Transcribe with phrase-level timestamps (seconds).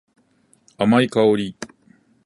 [0.79, 1.55] 甘い香り。